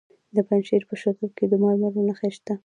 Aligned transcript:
د 0.35 0.37
پنجشیر 0.47 0.81
په 0.89 0.95
شتل 1.01 1.27
کې 1.37 1.45
د 1.47 1.53
مرمرو 1.63 2.05
نښې 2.07 2.29
شته. 2.35 2.53